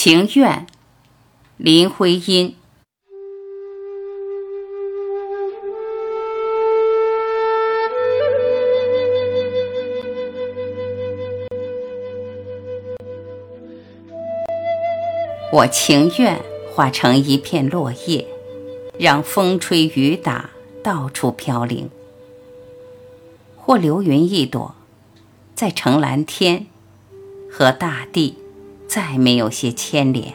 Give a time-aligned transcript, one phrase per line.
[0.00, 0.64] 情愿，
[1.56, 2.54] 林徽因。
[15.52, 16.40] 我情愿
[16.72, 18.24] 化成一片落叶，
[19.00, 21.88] 让风吹雨打，到处飘零；
[23.56, 24.76] 或流云一朵，
[25.56, 26.68] 在成蓝天，
[27.50, 28.38] 和大地
[28.88, 30.34] 再没有些牵连。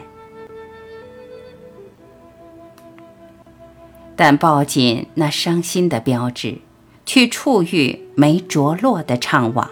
[4.16, 6.58] 但抱紧那伤心的标志，
[7.04, 9.68] 去触遇没着落的怅惘，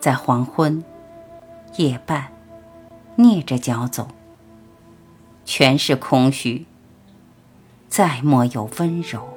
[0.00, 0.82] 在黄昏、
[1.76, 2.28] 夜半。
[3.16, 4.06] 蹑着脚走，
[5.44, 6.66] 全是空虚，
[7.88, 9.36] 再莫有温柔。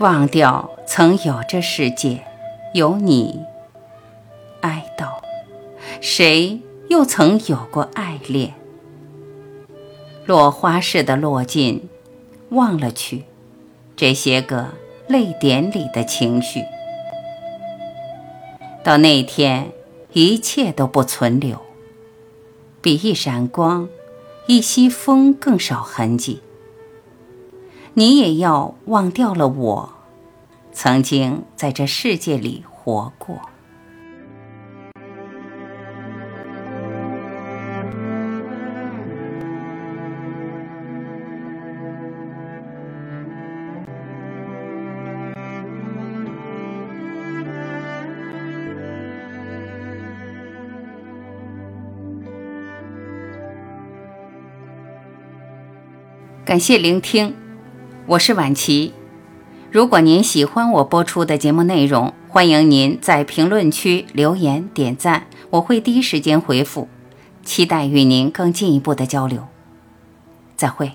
[0.00, 2.26] 忘掉曾有这世界，
[2.76, 3.40] 有你。
[4.60, 5.22] 哀悼，
[6.02, 8.52] 谁又曾有过爱恋？
[10.26, 11.88] 落花似的落尽，
[12.50, 13.24] 忘了去
[13.96, 14.74] 这些个
[15.08, 16.64] 泪点里的情绪。
[18.84, 19.72] 到那天，
[20.12, 21.62] 一切都不存留，
[22.82, 23.88] 比一闪光、
[24.46, 26.42] 一息风更少痕迹。
[27.94, 29.94] 你也要忘掉了我，
[30.72, 33.40] 曾经在这世界里活过。
[56.44, 57.34] 感谢聆听，
[58.06, 58.95] 我是晚琪。
[59.76, 66.88] 如果您喜欢我播出的节目内容，欢迎您在评论区留言点赞，我会第一时间回复。
[67.44, 69.46] 期待与您更进一步的交流。
[70.56, 70.92] 再会。